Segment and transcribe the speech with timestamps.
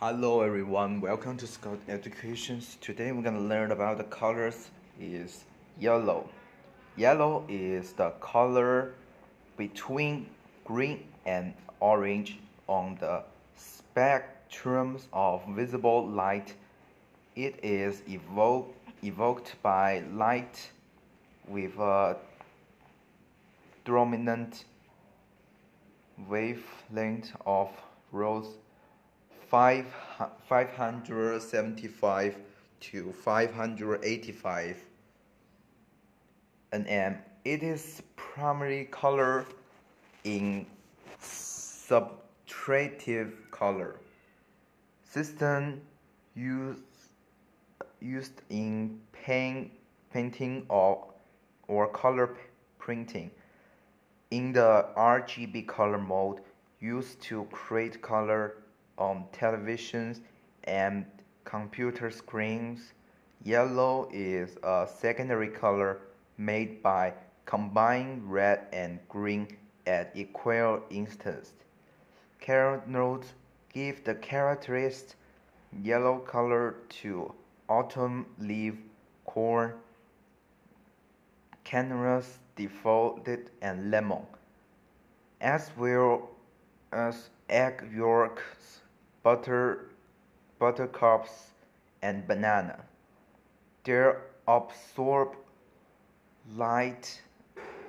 [0.00, 2.76] Hello everyone, welcome to Scout Educations.
[2.82, 4.68] Today we're gonna learn about the colors
[5.00, 5.46] is
[5.80, 6.28] yellow.
[6.96, 8.92] Yellow is the color
[9.56, 10.26] between
[10.66, 12.38] green and orange
[12.68, 13.22] on the
[13.58, 16.52] spectrums of visible light.
[17.34, 20.72] It is evoked evoked by light
[21.48, 22.18] with a
[23.86, 24.66] dominant
[26.28, 27.70] wavelength of
[28.12, 28.58] rose
[29.48, 29.86] 5,
[30.48, 32.36] 575
[32.80, 34.76] to 585
[36.72, 37.18] nm.
[37.44, 39.46] It is primary color
[40.24, 40.66] in
[41.22, 43.94] subtractive color.
[45.04, 45.80] System
[46.34, 46.82] used
[48.00, 49.70] used in paint,
[50.12, 51.06] painting or
[51.68, 52.36] or color
[52.78, 53.30] printing.
[54.32, 56.40] In the RGB color mode,
[56.80, 58.56] used to create color
[58.98, 60.20] on televisions
[60.64, 61.04] and
[61.44, 62.92] computer screens.
[63.44, 65.98] Yellow is a secondary color
[66.38, 67.12] made by
[67.44, 69.46] combining red and green
[69.86, 71.52] at equal instance.
[72.40, 73.26] Carotenoids
[73.72, 75.16] give the characteristic
[75.82, 77.32] yellow color to
[77.68, 78.74] autumn leaf,
[79.24, 79.74] corn,
[81.64, 84.22] canaries, defaulted, and lemon,
[85.40, 86.30] as well
[86.92, 88.80] as egg yolks
[89.26, 89.90] butter,
[90.60, 91.50] buttercups,
[92.00, 92.78] and banana.
[93.82, 94.12] They
[94.46, 95.34] absorb
[96.54, 97.20] light,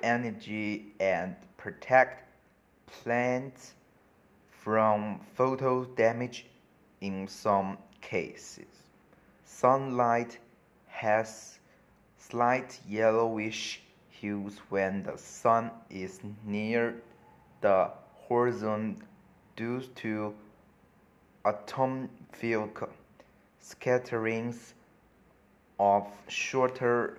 [0.02, 2.28] energy, and protect
[2.88, 3.76] plants
[4.50, 6.48] from photo damage
[7.02, 8.74] in some cases.
[9.46, 10.40] Sunlight
[10.88, 11.60] has
[12.18, 16.96] slight yellowish hues when the sun is near
[17.62, 17.92] the
[18.28, 19.04] horizon
[19.56, 20.34] due to
[21.48, 22.10] atomic
[23.60, 24.74] scatterings
[25.80, 27.18] of shorter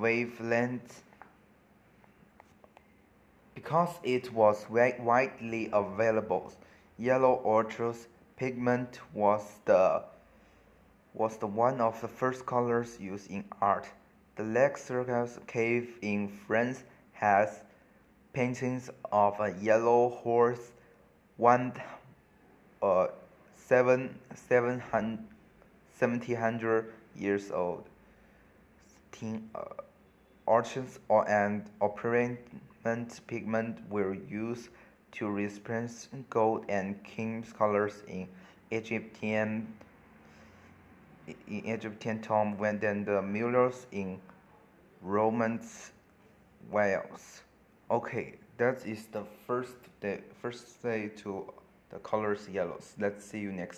[0.00, 1.02] wavelengths
[3.54, 6.52] because it was widely available.
[6.98, 7.94] Yellow ochre
[8.36, 10.02] pigment was the
[11.12, 13.86] was the one of the first colors used in art.
[14.36, 16.82] The Lac Circus cave in France
[17.12, 17.62] has
[18.32, 20.72] paintings of a yellow horse
[21.36, 21.72] one
[22.82, 23.06] uh,
[23.66, 25.24] seven seven hundred
[25.98, 27.84] seventy hundred years old.
[29.12, 29.62] Tin, uh,
[30.46, 30.98] orchids
[31.28, 32.38] and orpiment
[33.26, 34.68] pigment were used
[35.12, 38.28] to represent gold and king's colors in
[38.70, 39.66] Egyptian
[41.48, 44.20] in Egyptian tomb when then the mullers in
[45.00, 45.58] Roman
[46.70, 47.42] Wales.
[47.90, 51.50] Okay, that is the first day first day to
[51.94, 52.92] the colors yellows.
[52.98, 53.72] Let's see you next